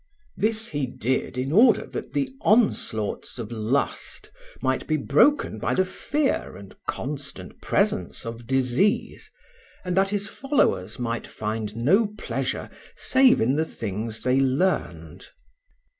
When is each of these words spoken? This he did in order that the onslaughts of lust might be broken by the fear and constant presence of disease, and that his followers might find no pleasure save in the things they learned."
This 0.35 0.69
he 0.69 0.87
did 0.87 1.37
in 1.37 1.51
order 1.51 1.85
that 1.85 2.13
the 2.13 2.33
onslaughts 2.43 3.37
of 3.37 3.51
lust 3.51 4.31
might 4.59 4.87
be 4.87 4.97
broken 4.97 5.59
by 5.59 5.75
the 5.75 5.85
fear 5.85 6.55
and 6.57 6.75
constant 6.87 7.61
presence 7.61 8.25
of 8.25 8.47
disease, 8.47 9.29
and 9.85 9.95
that 9.95 10.09
his 10.09 10.25
followers 10.27 10.97
might 10.97 11.27
find 11.27 11.75
no 11.77 12.07
pleasure 12.17 12.67
save 12.95 13.39
in 13.39 13.57
the 13.57 13.63
things 13.63 14.21
they 14.21 14.39
learned." 14.39 15.27